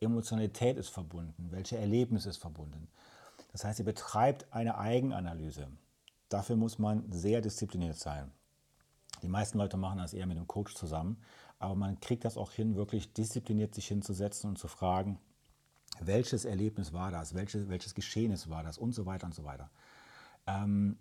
Emotionalität 0.00 0.76
ist 0.76 0.88
verbunden, 0.88 1.48
welche 1.50 1.78
Erlebnis 1.78 2.26
ist 2.26 2.38
verbunden. 2.38 2.88
Das 3.52 3.64
heißt, 3.64 3.78
ihr 3.78 3.84
betreibt 3.84 4.52
eine 4.52 4.78
Eigenanalyse. 4.78 5.68
Dafür 6.28 6.56
muss 6.56 6.78
man 6.78 7.10
sehr 7.12 7.40
diszipliniert 7.40 7.96
sein. 7.96 8.32
Die 9.22 9.28
meisten 9.28 9.58
Leute 9.58 9.76
machen 9.76 9.98
das 9.98 10.14
eher 10.14 10.26
mit 10.26 10.36
einem 10.36 10.48
Coach 10.48 10.74
zusammen, 10.74 11.22
aber 11.58 11.74
man 11.74 12.00
kriegt 12.00 12.24
das 12.24 12.36
auch 12.36 12.52
hin, 12.52 12.74
wirklich 12.74 13.12
diszipliniert 13.12 13.74
sich 13.74 13.86
hinzusetzen 13.86 14.50
und 14.50 14.58
zu 14.58 14.66
fragen, 14.66 15.18
welches 16.00 16.44
Erlebnis 16.44 16.92
war 16.92 17.10
das, 17.10 17.34
welches, 17.34 17.68
welches 17.68 17.94
Geschehnis 17.94 18.48
war 18.48 18.62
das 18.62 18.78
und 18.78 18.92
so 18.92 19.06
weiter 19.06 19.26
und 19.26 19.34
so 19.34 19.44
weiter. 19.44 19.70
Ähm, 20.46 20.98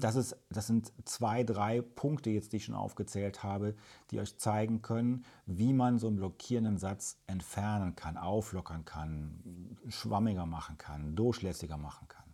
das, 0.00 0.16
ist, 0.16 0.36
das 0.50 0.66
sind 0.66 0.92
zwei, 1.04 1.44
drei 1.44 1.80
Punkte 1.80 2.30
jetzt, 2.30 2.52
die 2.52 2.56
ich 2.56 2.64
schon 2.64 2.74
aufgezählt 2.74 3.42
habe, 3.42 3.74
die 4.10 4.20
euch 4.20 4.36
zeigen 4.36 4.82
können, 4.82 5.24
wie 5.46 5.72
man 5.72 5.98
so 5.98 6.08
einen 6.08 6.16
blockierenden 6.16 6.78
Satz 6.78 7.18
entfernen 7.26 7.94
kann, 7.94 8.16
auflockern 8.16 8.84
kann, 8.84 9.76
schwammiger 9.88 10.46
machen 10.46 10.78
kann, 10.78 11.14
durchlässiger 11.14 11.76
machen 11.76 12.08
kann. 12.08 12.24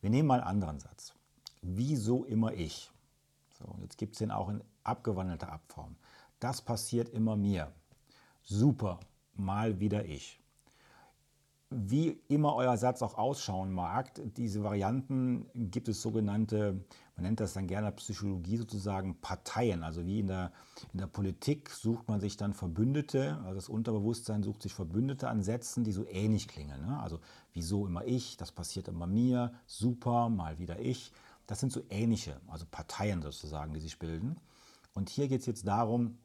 Wir 0.00 0.10
nehmen 0.10 0.28
mal 0.28 0.40
einen 0.40 0.48
anderen 0.48 0.80
Satz. 0.80 1.14
Wieso 1.62 2.24
immer 2.24 2.52
ich? 2.52 2.90
So, 3.58 3.76
jetzt 3.82 3.98
gibt 3.98 4.14
es 4.14 4.20
den 4.20 4.30
auch 4.30 4.48
in 4.48 4.62
abgewandelter 4.84 5.52
Abform. 5.52 5.96
Das 6.38 6.62
passiert 6.62 7.08
immer 7.10 7.36
mir. 7.36 7.72
Super, 8.42 9.00
mal 9.34 9.80
wieder 9.80 10.06
ich 10.06 10.39
wie 11.70 12.20
immer 12.26 12.56
euer 12.56 12.76
Satz 12.76 13.00
auch 13.00 13.14
ausschauen 13.16 13.72
mag, 13.72 14.10
diese 14.36 14.64
Varianten 14.64 15.46
gibt 15.54 15.88
es 15.88 16.02
sogenannte, 16.02 16.84
man 17.14 17.24
nennt 17.24 17.38
das 17.38 17.52
dann 17.52 17.68
gerne 17.68 17.92
Psychologie 17.92 18.56
sozusagen 18.56 19.20
Parteien. 19.20 19.84
Also 19.84 20.04
wie 20.04 20.18
in 20.18 20.26
der, 20.26 20.50
in 20.92 20.98
der 20.98 21.06
Politik 21.06 21.70
sucht 21.70 22.08
man 22.08 22.18
sich 22.18 22.36
dann 22.36 22.54
Verbündete, 22.54 23.38
also 23.44 23.54
das 23.54 23.68
Unterbewusstsein 23.68 24.42
sucht 24.42 24.62
sich 24.62 24.74
Verbündete 24.74 25.28
an 25.28 25.44
Sätzen, 25.44 25.84
die 25.84 25.92
so 25.92 26.04
ähnlich 26.08 26.48
klingen. 26.48 26.84
Ne? 26.84 26.98
Also 27.00 27.20
wieso 27.52 27.86
immer 27.86 28.04
ich, 28.04 28.36
das 28.36 28.50
passiert 28.50 28.88
immer 28.88 29.06
mir, 29.06 29.52
super, 29.66 30.28
mal 30.28 30.58
wieder 30.58 30.80
ich. 30.80 31.12
Das 31.46 31.60
sind 31.60 31.70
so 31.70 31.82
ähnliche, 31.88 32.40
also 32.48 32.66
Parteien 32.68 33.22
sozusagen, 33.22 33.74
die 33.74 33.80
sich 33.80 34.00
bilden. 34.00 34.36
Und 34.92 35.08
hier 35.08 35.28
geht 35.28 35.40
es 35.40 35.46
jetzt 35.46 35.68
darum, 35.68 36.18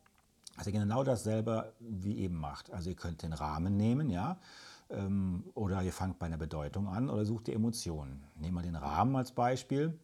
dass 0.58 0.66
ihr 0.66 0.74
genau 0.74 1.04
dasselbe 1.04 1.74
wie 1.80 2.18
eben 2.18 2.36
macht. 2.36 2.72
Also 2.72 2.90
ihr 2.90 2.96
könnt 2.96 3.22
den 3.22 3.34
Rahmen 3.34 3.78
nehmen, 3.78 4.10
ja, 4.10 4.40
oder 4.89 5.82
ihr 5.82 5.92
fangt 5.92 6.20
bei 6.20 6.27
einer 6.27 6.38
Bedeutung 6.38 6.88
an 6.88 7.10
oder 7.10 7.25
sucht 7.25 7.48
ihr 7.48 7.56
Emotionen. 7.56 8.24
Nehmen 8.36 8.56
wir 8.56 8.62
den 8.62 8.75
Rahmen 8.75 9.15
als 9.15 9.32
Beispiel. 9.32 10.00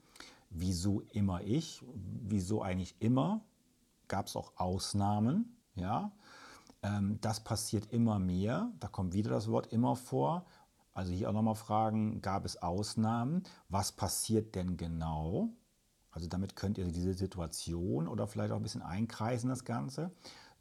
Wieso 0.50 1.02
immer 1.14 1.42
ich? 1.42 1.84
Wieso 1.94 2.62
eigentlich 2.62 2.96
immer? 3.00 3.42
Gab 4.08 4.28
es 4.28 4.36
auch 4.36 4.54
Ausnahmen? 4.58 5.56
Ja, 5.76 6.12
ähm, 6.84 7.20
das 7.22 7.44
passiert 7.44 7.92
immer 7.94 8.20
mehr. 8.20 8.72
Da 8.80 8.88
kommt 8.88 9.14
wieder 9.14 9.30
das 9.30 9.50
Wort 9.50 9.68
immer 9.68 9.96
vor. 9.96 10.46
Also 10.94 11.14
hier 11.14 11.30
auch 11.30 11.34
nochmal 11.34 11.56
fragen, 11.56 12.22
gab 12.22 12.44
es 12.44 12.62
Ausnahmen? 12.62 13.44
Was 13.70 13.94
passiert 13.94 14.56
denn 14.56 14.76
genau? 14.76 15.50
Also 16.12 16.28
damit 16.28 16.58
könnt 16.58 16.78
ihr 16.78 16.92
diese 16.92 17.14
Situation 17.14 18.08
oder 18.08 18.28
vielleicht 18.28 18.52
auch 18.52 18.58
ein 18.58 18.64
bisschen 18.64 18.82
einkreisen, 18.82 19.50
das 19.50 19.64
Ganze. 19.64 20.12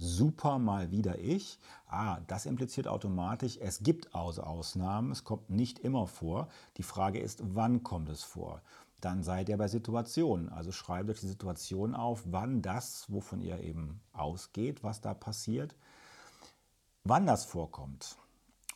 Super 0.03 0.59
mal 0.59 0.91
wieder 0.91 1.19
ich. 1.19 1.59
Ah, 1.87 2.21
das 2.27 2.47
impliziert 2.47 2.89
automatisch, 2.89 3.59
es 3.61 3.83
gibt 3.83 4.15
also 4.15 4.43
Ausnahmen, 4.43 5.13
es 5.13 5.25
kommt 5.25 5.51
nicht 5.51 5.79
immer 5.79 6.07
vor. 6.07 6.49
Die 6.79 6.83
Frage 6.83 7.19
ist, 7.19 7.43
wann 7.55 7.83
kommt 7.83 8.09
es 8.09 8.23
vor? 8.23 8.63
Dann 9.03 9.23
seid 9.23 9.51
ihr 9.51 9.59
bei 9.59 9.69
Situationen. 9.69 10.49
Also 10.49 10.73
schreibt 10.73 11.11
euch 11.11 11.21
die 11.21 11.27
Situation 11.29 11.95
auf, 11.95 12.23
wann 12.25 12.63
das, 12.63 13.13
wovon 13.13 13.43
ihr 13.43 13.61
eben 13.61 14.01
ausgeht, 14.15 14.83
was 14.83 15.03
da 15.03 15.13
passiert, 15.13 15.75
wann 17.05 17.27
das 17.27 17.45
vorkommt. 17.45 18.17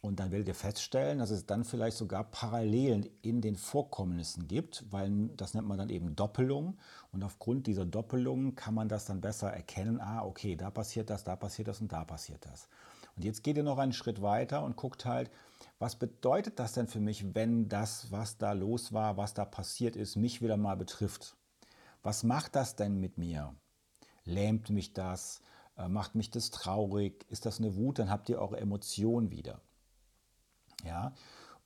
Und 0.05 0.21
dann 0.21 0.33
werdet 0.33 0.49
ihr 0.49 0.55
feststellen, 0.55 1.19
dass 1.19 1.31
es 1.31 1.47
dann 1.47 1.65
vielleicht 1.65 1.97
sogar 1.97 2.25
Parallelen 2.25 3.09
in 3.23 3.41
den 3.41 3.57
Vorkommnissen 3.57 4.49
gibt, 4.49 4.85
weil 4.91 5.31
das 5.35 5.55
nennt 5.55 5.67
man 5.67 5.79
dann 5.79 5.89
eben 5.89 6.15
Doppelung. 6.15 6.77
Und 7.11 7.23
aufgrund 7.23 7.67
dieser 7.67 7.87
Doppelungen 7.87 8.55
kann 8.55 8.75
man 8.75 8.91
das 8.91 9.07
dann 9.07 9.23
besser 9.23 9.51
erkennen, 9.51 10.03
ah, 10.03 10.23
okay, 10.23 10.57
da 10.57 10.71
passiert 10.71 11.09
das, 11.09 11.25
da 11.25 11.37
passiert 11.37 11.69
das 11.69 11.81
und 11.81 11.91
da 11.91 12.05
passiert 12.05 12.45
das. 12.45 12.69
Und 13.17 13.25
jetzt 13.25 13.43
geht 13.43 13.57
ihr 13.57 13.63
noch 13.63 13.79
einen 13.79 13.95
Schritt 13.95 14.21
weiter 14.21 14.63
und 14.63 14.77
guckt 14.77 15.07
halt, 15.07 15.31
was 15.79 15.97
bedeutet 15.97 16.59
das 16.59 16.75
denn 16.75 16.87
für 16.87 17.01
mich, 17.01 17.35
wenn 17.35 17.71
das, 17.71 18.13
was 18.13 18.37
da 18.37 18.53
los 18.53 18.93
war, 18.93 19.17
was 19.17 19.33
da 19.33 19.47
passiert 19.47 19.97
ist, 19.97 20.17
mich 20.17 20.43
wieder 20.43 20.59
mal 20.59 20.77
betrifft? 20.77 21.35
Was 22.03 22.25
macht 22.25 22.57
das 22.57 22.77
denn 22.77 23.01
mit 23.01 23.17
mir? 23.17 23.55
Lähmt 24.27 24.69
mich 24.69 24.93
das? 24.93 25.41
Äh, 25.79 25.89
macht 25.89 26.15
mich 26.15 26.31
das 26.31 26.51
traurig? 26.51 27.25
Ist 27.31 27.47
das 27.47 27.59
eine 27.59 27.75
Wut? 27.75 27.99
Dann 27.99 28.11
habt 28.11 28.29
ihr 28.29 28.39
eure 28.39 28.59
Emotion 28.61 29.31
wieder. 29.31 29.63
Ja, 30.85 31.13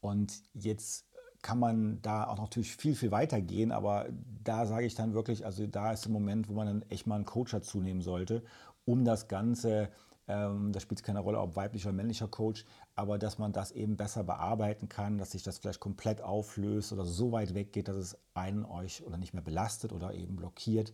und 0.01 0.43
jetzt 0.55 1.09
kann 1.43 1.59
man 1.59 2.03
da 2.03 2.25
auch 2.27 2.39
natürlich 2.39 2.77
viel, 2.77 2.95
viel 2.95 3.11
weiter 3.11 3.41
gehen, 3.41 3.73
aber 3.73 4.07
da 4.43 4.67
sage 4.67 4.87
ich 4.87 4.95
dann 4.95 5.15
wirklich, 5.15 5.45
also 5.45 5.67
da 5.67 5.93
ist 5.93 6.05
der 6.05 6.13
Moment, 6.13 6.49
wo 6.49 6.55
man 6.55 6.67
dann 6.67 6.83
echt 6.91 7.07
mal 7.07 7.17
einen 7.17 7.25
Coach 7.25 7.53
dazu 7.53 7.81
nehmen 7.81 8.03
sollte, 8.03 8.43
um 8.85 9.05
das 9.05 9.29
Ganze, 9.29 9.89
ähm, 10.27 10.73
da 10.73 10.81
spielt 10.81 11.01
es 11.01 11.05
keine 11.05 11.21
Rolle, 11.21 11.41
ob 11.41 11.55
weiblicher 11.55 11.89
oder 11.89 11.97
männlicher 11.97 12.29
Coach, 12.29 12.65
aber 12.97 13.19
dass 13.19 13.39
man 13.39 13.53
das 13.53 13.71
eben 13.71 13.97
besser 13.97 14.25
bearbeiten 14.25 14.89
kann, 14.89 15.19
dass 15.19 15.31
sich 15.31 15.43
das 15.43 15.59
vielleicht 15.59 15.81
komplett 15.81 16.23
auflöst 16.23 16.93
oder 16.93 17.05
so 17.05 17.31
weit 17.31 17.55
weggeht, 17.55 17.89
dass 17.89 17.97
es 17.97 18.19
einen 18.35 18.65
euch 18.65 19.05
oder 19.07 19.17
nicht 19.17 19.33
mehr 19.33 19.43
belastet 19.43 19.93
oder 19.93 20.15
eben 20.15 20.37
blockiert 20.37 20.93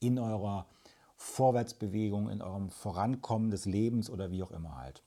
in 0.00 0.18
eurer 0.18 0.66
Vorwärtsbewegung, 1.16 2.28
in 2.28 2.42
eurem 2.42 2.70
Vorankommen 2.70 3.50
des 3.50 3.64
Lebens 3.64 4.10
oder 4.10 4.30
wie 4.30 4.42
auch 4.42 4.50
immer 4.50 4.76
halt. 4.76 5.02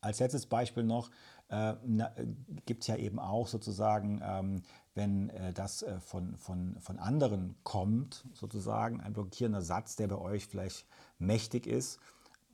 Als 0.00 0.20
letztes 0.20 0.46
Beispiel 0.46 0.84
noch, 0.84 1.10
äh, 1.48 1.74
gibt 2.66 2.82
es 2.82 2.88
ja 2.88 2.96
eben 2.96 3.18
auch 3.18 3.46
sozusagen, 3.48 4.20
ähm, 4.24 4.62
wenn 4.94 5.30
äh, 5.30 5.52
das 5.52 5.82
äh, 5.82 6.00
von, 6.00 6.36
von, 6.36 6.76
von 6.80 6.98
anderen 6.98 7.56
kommt, 7.62 8.24
sozusagen 8.32 9.00
ein 9.00 9.12
blockierender 9.12 9.62
Satz, 9.62 9.96
der 9.96 10.08
bei 10.08 10.18
euch 10.18 10.46
vielleicht 10.46 10.86
mächtig 11.18 11.66
ist. 11.66 11.98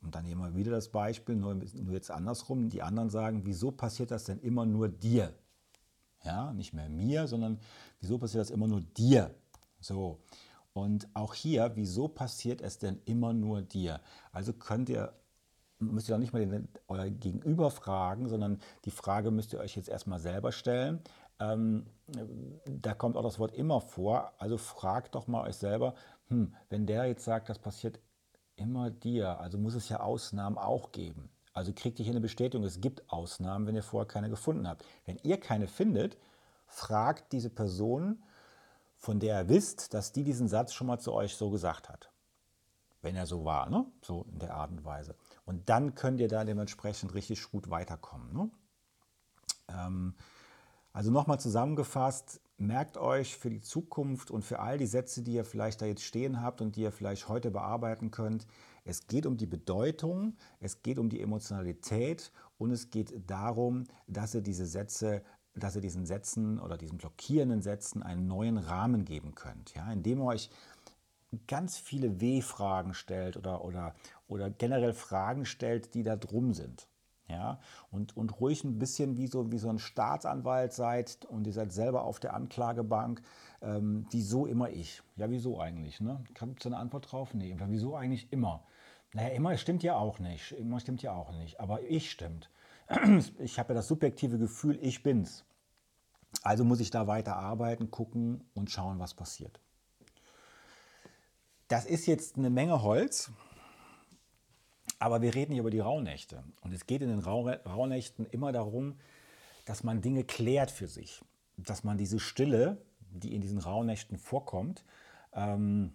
Und 0.02 0.14
dann 0.14 0.24
nehmen 0.24 0.42
wir 0.42 0.54
wieder 0.54 0.70
das 0.70 0.88
Beispiel, 0.88 1.36
nur, 1.36 1.54
nur 1.54 1.92
jetzt 1.92 2.10
andersrum. 2.10 2.70
Die 2.70 2.82
anderen 2.82 3.10
sagen, 3.10 3.42
wieso 3.44 3.70
passiert 3.70 4.10
das 4.10 4.24
denn 4.24 4.40
immer 4.40 4.64
nur 4.64 4.88
dir? 4.88 5.34
Ja, 6.24 6.52
nicht 6.52 6.72
mehr 6.72 6.88
mir, 6.88 7.26
sondern 7.26 7.60
wieso 8.00 8.18
passiert 8.18 8.42
das 8.42 8.50
immer 8.50 8.66
nur 8.66 8.80
dir? 8.80 9.34
So. 9.80 10.20
Und 10.72 11.08
auch 11.14 11.34
hier, 11.34 11.72
wieso 11.74 12.08
passiert 12.08 12.62
es 12.62 12.78
denn 12.78 13.00
immer 13.04 13.32
nur 13.32 13.62
dir? 13.62 14.00
Also 14.32 14.52
könnt 14.52 14.88
ihr 14.88 15.12
müsst 15.80 16.08
ihr 16.08 16.14
auch 16.14 16.20
nicht 16.20 16.32
mal 16.32 16.46
den, 16.46 16.68
euer 16.88 17.08
Gegenüber 17.08 17.70
fragen, 17.70 18.28
sondern 18.28 18.60
die 18.84 18.90
Frage 18.90 19.30
müsst 19.30 19.52
ihr 19.52 19.60
euch 19.60 19.76
jetzt 19.76 19.88
erstmal 19.88 20.20
selber 20.20 20.52
stellen. 20.52 21.00
Ähm, 21.40 21.86
da 22.66 22.94
kommt 22.94 23.16
auch 23.16 23.22
das 23.22 23.38
Wort 23.38 23.54
immer 23.54 23.80
vor. 23.80 24.32
Also 24.38 24.58
fragt 24.58 25.14
doch 25.14 25.26
mal 25.26 25.48
euch 25.48 25.56
selber, 25.56 25.94
hm, 26.28 26.54
wenn 26.68 26.86
der 26.86 27.06
jetzt 27.06 27.24
sagt, 27.24 27.48
das 27.48 27.58
passiert 27.58 27.98
immer 28.56 28.90
dir, 28.90 29.40
also 29.40 29.58
muss 29.58 29.74
es 29.74 29.88
ja 29.88 30.00
Ausnahmen 30.00 30.58
auch 30.58 30.92
geben. 30.92 31.30
Also 31.52 31.72
kriegt 31.74 31.98
ihr 31.98 32.04
hier 32.04 32.12
eine 32.12 32.20
Bestätigung, 32.20 32.64
es 32.64 32.80
gibt 32.80 33.10
Ausnahmen, 33.10 33.66
wenn 33.66 33.74
ihr 33.74 33.82
vorher 33.82 34.06
keine 34.06 34.28
gefunden 34.28 34.68
habt. 34.68 34.84
Wenn 35.04 35.18
ihr 35.22 35.40
keine 35.40 35.66
findet, 35.66 36.16
fragt 36.66 37.32
diese 37.32 37.50
Person, 37.50 38.22
von 38.96 39.18
der 39.18 39.40
ihr 39.40 39.48
wisst, 39.48 39.94
dass 39.94 40.12
die 40.12 40.24
diesen 40.24 40.46
Satz 40.46 40.74
schon 40.74 40.86
mal 40.86 40.98
zu 40.98 41.12
euch 41.12 41.34
so 41.34 41.50
gesagt 41.50 41.88
hat. 41.88 42.10
Wenn 43.02 43.16
er 43.16 43.26
so 43.26 43.44
war, 43.44 43.68
ne? 43.70 43.86
so 44.02 44.26
in 44.30 44.38
der 44.38 44.54
Art 44.54 44.70
und 44.70 44.84
Weise. 44.84 45.16
Und 45.44 45.68
dann 45.68 45.94
könnt 45.94 46.20
ihr 46.20 46.28
da 46.28 46.44
dementsprechend 46.44 47.14
richtig 47.14 47.50
gut 47.50 47.70
weiterkommen. 47.70 48.32
Ne? 48.32 48.50
Ähm, 49.68 50.14
also 50.92 51.10
nochmal 51.10 51.40
zusammengefasst, 51.40 52.40
merkt 52.56 52.96
euch 52.96 53.36
für 53.36 53.50
die 53.50 53.60
Zukunft 53.60 54.30
und 54.30 54.44
für 54.44 54.58
all 54.58 54.76
die 54.76 54.86
Sätze, 54.86 55.22
die 55.22 55.32
ihr 55.32 55.44
vielleicht 55.44 55.80
da 55.80 55.86
jetzt 55.86 56.02
stehen 56.02 56.42
habt 56.42 56.60
und 56.60 56.76
die 56.76 56.82
ihr 56.82 56.92
vielleicht 56.92 57.28
heute 57.28 57.50
bearbeiten 57.50 58.10
könnt, 58.10 58.46
es 58.84 59.06
geht 59.06 59.26
um 59.26 59.36
die 59.36 59.46
Bedeutung, 59.46 60.36
es 60.58 60.82
geht 60.82 60.98
um 60.98 61.08
die 61.08 61.20
Emotionalität 61.20 62.32
und 62.58 62.70
es 62.70 62.90
geht 62.90 63.30
darum, 63.30 63.84
dass 64.06 64.34
ihr 64.34 64.40
diese 64.40 64.66
Sätze 64.66 65.22
dass 65.54 65.74
ihr 65.74 65.82
diesen 65.82 66.06
Sätzen 66.06 66.60
oder 66.60 66.76
diesen 66.76 66.98
blockierenden 66.98 67.62
Sätzen 67.62 68.02
einen 68.02 68.26
neuen 68.26 68.56
Rahmen 68.56 69.04
geben 69.04 69.34
könnt, 69.34 69.74
ja, 69.74 69.90
indem 69.92 70.20
ihr 70.20 70.26
euch 70.26 70.50
ganz 71.46 71.78
viele 71.78 72.20
W-Fragen 72.20 72.94
stellt 72.94 73.36
oder, 73.36 73.64
oder, 73.64 73.94
oder 74.28 74.50
generell 74.50 74.92
Fragen 74.92 75.44
stellt, 75.44 75.94
die 75.94 76.02
da 76.02 76.16
drum 76.16 76.52
sind. 76.54 76.88
Ja, 77.28 77.60
und, 77.92 78.16
und 78.16 78.40
ruhig 78.40 78.64
ein 78.64 78.80
bisschen 78.80 79.16
wie 79.16 79.28
so, 79.28 79.52
wie 79.52 79.58
so 79.58 79.68
ein 79.68 79.78
Staatsanwalt 79.78 80.72
seid 80.72 81.24
und 81.26 81.46
ihr 81.46 81.52
seid 81.52 81.72
selber 81.72 82.02
auf 82.02 82.18
der 82.18 82.34
Anklagebank. 82.34 83.22
Ähm, 83.62 84.06
wieso 84.10 84.46
immer 84.46 84.70
ich? 84.70 85.00
Ja, 85.14 85.30
wieso 85.30 85.60
eigentlich? 85.60 86.00
Ne? 86.00 86.24
Gibt 86.34 86.58
es 86.58 86.66
eine 86.66 86.76
Antwort 86.76 87.12
drauf? 87.12 87.32
Nee, 87.32 87.54
wieso 87.68 87.94
eigentlich 87.94 88.32
immer? 88.32 88.64
Naja, 89.12 89.28
immer 89.28 89.56
stimmt 89.58 89.84
ja 89.84 89.94
auch 89.94 90.18
nicht. 90.18 90.52
Immer 90.52 90.80
stimmt 90.80 91.02
ja 91.02 91.12
auch 91.12 91.32
nicht. 91.32 91.60
Aber 91.60 91.82
ich 91.82 92.10
stimmt. 92.10 92.50
Ich 93.38 93.60
habe 93.60 93.70
ja 93.70 93.74
das 93.76 93.86
subjektive 93.86 94.36
Gefühl, 94.36 94.76
ich 94.82 95.04
bin's. 95.04 95.44
Also 96.42 96.64
muss 96.64 96.80
ich 96.80 96.90
da 96.90 97.06
weiter 97.06 97.36
arbeiten, 97.36 97.90
gucken 97.92 98.42
und 98.54 98.70
schauen, 98.70 98.98
was 98.98 99.14
passiert. 99.14 99.60
Das 101.70 101.86
ist 101.86 102.06
jetzt 102.06 102.36
eine 102.36 102.50
Menge 102.50 102.82
Holz, 102.82 103.30
aber 104.98 105.22
wir 105.22 105.36
reden 105.36 105.52
hier 105.52 105.60
über 105.60 105.70
die 105.70 105.78
Rauhnächte. 105.78 106.42
Und 106.62 106.74
es 106.74 106.84
geht 106.84 107.00
in 107.00 107.08
den 107.08 107.20
Rauhnächten 107.20 108.26
immer 108.26 108.50
darum, 108.50 108.98
dass 109.66 109.84
man 109.84 110.00
Dinge 110.00 110.24
klärt 110.24 110.72
für 110.72 110.88
sich. 110.88 111.22
Dass 111.56 111.84
man 111.84 111.96
diese 111.96 112.18
Stille, 112.18 112.82
die 113.12 113.36
in 113.36 113.40
diesen 113.40 113.60
Rauhnächten 113.60 114.18
vorkommt, 114.18 114.84
ähm, 115.32 115.92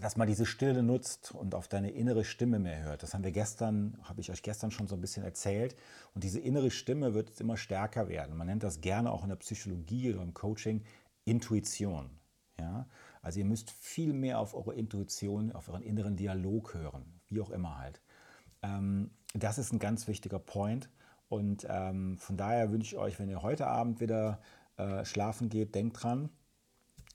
dass 0.00 0.16
man 0.16 0.28
diese 0.28 0.46
Stille 0.46 0.84
nutzt 0.84 1.32
und 1.32 1.56
auf 1.56 1.66
deine 1.66 1.90
innere 1.90 2.22
Stimme 2.22 2.60
mehr 2.60 2.84
hört. 2.84 3.02
Das 3.02 3.12
haben 3.12 3.24
wir 3.24 3.32
gestern, 3.32 3.98
habe 4.04 4.20
ich 4.20 4.30
euch 4.30 4.44
gestern 4.44 4.70
schon 4.70 4.86
so 4.86 4.94
ein 4.94 5.00
bisschen 5.00 5.24
erzählt. 5.24 5.74
Und 6.14 6.22
diese 6.22 6.38
innere 6.38 6.70
Stimme 6.70 7.12
wird 7.12 7.40
immer 7.40 7.56
stärker 7.56 8.08
werden. 8.08 8.36
Man 8.36 8.46
nennt 8.46 8.62
das 8.62 8.80
gerne 8.80 9.10
auch 9.10 9.24
in 9.24 9.30
der 9.30 9.36
Psychologie 9.36 10.14
oder 10.14 10.22
im 10.22 10.32
Coaching 10.32 10.84
Intuition. 11.24 12.20
Ja? 12.56 12.86
Also 13.22 13.38
ihr 13.38 13.44
müsst 13.44 13.70
viel 13.70 14.12
mehr 14.12 14.38
auf 14.38 14.54
eure 14.54 14.74
Intuition, 14.74 15.52
auf 15.52 15.68
euren 15.68 15.82
inneren 15.82 16.16
Dialog 16.16 16.74
hören, 16.74 17.20
wie 17.28 17.40
auch 17.40 17.50
immer 17.50 17.78
halt. 17.78 18.00
Ähm, 18.62 19.10
das 19.34 19.58
ist 19.58 19.72
ein 19.72 19.78
ganz 19.78 20.08
wichtiger 20.08 20.38
Point. 20.38 20.88
Und 21.28 21.66
ähm, 21.68 22.18
von 22.18 22.36
daher 22.36 22.72
wünsche 22.72 22.96
ich 22.96 23.00
euch, 23.00 23.18
wenn 23.18 23.28
ihr 23.28 23.42
heute 23.42 23.66
Abend 23.66 24.00
wieder 24.00 24.40
äh, 24.76 25.04
schlafen 25.04 25.48
geht, 25.48 25.74
denkt 25.74 26.02
dran, 26.02 26.30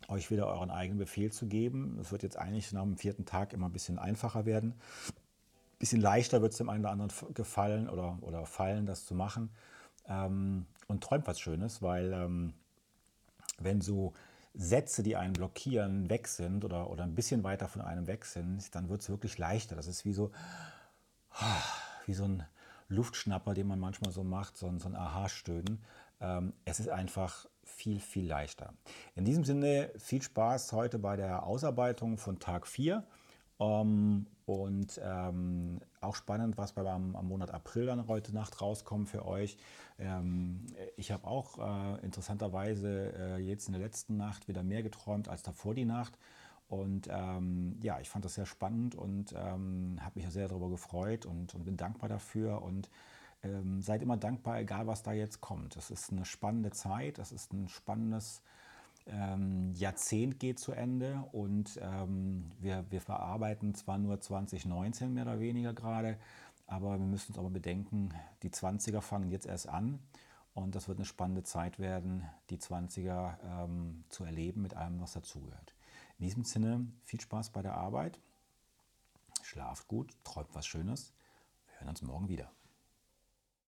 euch 0.08 0.32
wieder 0.32 0.48
euren 0.48 0.72
eigenen 0.72 1.00
Befehl 1.00 1.32
zu 1.32 1.48
geben. 1.48 1.98
Es 2.00 2.12
wird 2.12 2.24
jetzt 2.24 2.38
eigentlich 2.38 2.72
nach 2.72 2.84
dem 2.84 2.98
vierten 2.98 3.26
Tag 3.26 3.52
immer 3.52 3.68
ein 3.68 3.74
bisschen 3.74 4.00
einfacher 4.00 4.46
werden. 4.46 4.76
Ein 5.10 5.80
bisschen 5.80 6.02
leichter 6.02 6.42
wird 6.42 6.54
es 6.54 6.60
dem 6.60 6.70
einen 6.70 6.86
oder 6.86 6.92
anderen 6.92 7.12
gefallen 7.34 7.90
oder, 7.90 8.18
oder 8.22 8.46
fallen, 8.46 8.86
das 8.86 9.06
zu 9.06 9.16
machen. 9.16 9.50
Ähm, 10.08 10.66
und 10.88 11.04
träumt 11.04 11.28
was 11.28 11.40
Schönes, 11.40 11.82
weil 11.82 12.14
ähm, 12.14 12.54
wenn 13.60 13.82
so 13.82 14.14
Sätze, 14.58 15.04
die 15.04 15.16
einen 15.16 15.34
blockieren, 15.34 16.10
weg 16.10 16.28
sind 16.28 16.64
oder, 16.64 16.90
oder 16.90 17.04
ein 17.04 17.16
bisschen 17.16 17.44
weiter 17.44 17.68
von 17.68 17.82
einem 17.82 18.08
weg 18.08 18.26
sind, 18.26 18.74
dann 18.76 18.90
wird 18.90 19.02
es 19.02 19.10
wirklich 19.10 19.38
leichter. 19.38 19.76
Das 19.76 19.88
ist 19.88 20.06
wie 20.06 20.14
so, 20.14 20.32
wie 22.06 22.14
so 22.14 22.26
ein 22.26 22.44
Luftschnapper, 22.88 23.54
den 23.54 23.68
man 23.68 23.80
manchmal 23.80 24.12
so 24.12 24.24
macht, 24.24 24.58
so 24.58 24.68
ein, 24.68 24.80
so 24.80 24.88
ein 24.88 24.96
Aha-Stöhnen. 24.96 25.84
Ähm, 26.22 26.54
es 26.64 26.80
ist 26.80 26.90
einfach 26.90 27.48
viel, 27.64 28.00
viel 28.00 28.28
leichter. 28.28 28.74
In 29.16 29.26
diesem 29.26 29.44
Sinne 29.44 29.92
viel 29.98 30.22
Spaß 30.22 30.72
heute 30.72 31.00
bei 31.00 31.16
der 31.16 31.44
Ausarbeitung 31.44 32.18
von 32.18 32.40
Tag 32.40 32.68
4. 32.68 33.04
Ähm, 33.60 34.28
und 34.46 35.00
ähm, 35.04 35.82
auch 36.06 36.16
spannend, 36.16 36.58
was 36.58 36.74
bei 36.74 36.90
am, 36.90 37.16
am 37.16 37.28
Monat 37.28 37.52
April 37.52 37.88
dann 37.88 38.08
heute 38.08 38.34
Nacht 38.34 38.62
rauskommt 38.62 39.10
für 39.10 39.26
euch. 39.26 39.58
Ähm, 40.00 40.66
ich 40.98 41.12
habe 41.12 41.28
auch 41.28 41.60
äh, 41.60 42.06
interessanterweise 42.06 43.14
äh, 43.18 43.38
jetzt 43.38 43.68
in 43.68 43.74
der 43.74 43.82
letzten 43.82 44.18
Nacht 44.18 44.48
wieder 44.48 44.64
mehr 44.64 44.84
geträumt 44.84 45.28
als 45.28 45.44
davor 45.44 45.74
die 45.74 45.86
Nacht. 45.86 46.18
Und 46.68 47.08
ähm, 47.12 47.78
ja, 47.82 48.00
ich 48.00 48.10
fand 48.10 48.26
das 48.26 48.36
sehr 48.36 48.46
spannend 48.46 48.96
und 48.96 49.34
ähm, 49.38 50.00
habe 50.02 50.20
mich 50.20 50.30
sehr 50.30 50.48
darüber 50.48 50.70
gefreut 50.70 51.26
und, 51.26 51.54
und, 51.54 51.64
bin 51.64 51.78
dankbar 51.78 52.10
dafür. 52.10 52.64
Und 52.64 52.90
ähm, 53.44 53.82
seid 53.82 54.02
immer 54.02 54.18
dankbar, 54.18 54.60
egal 54.60 54.88
was 54.88 55.04
da 55.04 55.14
jetzt 55.14 55.42
kommt. 55.42 55.76
Es 55.76 55.92
ist 55.92 56.12
eine 56.12 56.26
spannende 56.26 56.72
Zeit, 56.72 57.20
es 57.20 57.32
ist 57.32 57.54
ein 57.54 57.70
spannendes 57.70 58.42
ähm, 59.08 59.74
Jahrzehnt 59.74 60.40
geht 60.40 60.60
zu 60.60 60.72
Ende 60.72 61.24
und 61.32 61.80
ähm, 61.82 62.52
wir, 62.60 62.86
wir 62.90 63.02
verarbeiten 63.02 63.76
zwar 63.76 63.98
nur 63.98 64.20
2019 64.20 65.14
mehr 65.14 65.24
oder 65.24 65.40
weniger 65.40 65.74
gerade, 65.74 66.18
aber 66.68 66.98
wir 67.00 67.06
müssen 67.06 67.32
uns 67.32 67.38
aber 67.38 67.50
bedenken, 67.50 68.14
die 68.42 68.50
20er 68.50 69.02
fangen 69.02 69.30
jetzt 69.30 69.46
erst 69.46 69.70
an 69.70 70.00
und 70.54 70.74
das 70.74 70.88
wird 70.88 70.98
eine 70.98 71.06
spannende 71.06 71.44
Zeit 71.44 71.80
werden, 71.80 72.24
die 72.50 72.58
20er 72.58 73.38
ähm, 73.44 74.04
zu 74.10 74.24
erleben 74.24 74.62
mit 74.62 74.74
allem, 74.74 75.00
was 75.02 75.14
dazugehört. 75.14 75.76
In 76.18 76.26
diesem 76.26 76.44
Sinne, 76.44 76.88
viel 77.04 77.20
Spaß 77.20 77.52
bei 77.52 77.62
der 77.62 77.76
Arbeit, 77.76 78.20
schlaft 79.44 79.88
gut, 79.88 80.16
träumt 80.24 80.50
was 80.54 80.66
Schönes. 80.66 81.14
Wir 81.68 81.82
hören 81.82 81.90
uns 81.90 82.02
morgen 82.02 82.30
wieder. 82.30 82.52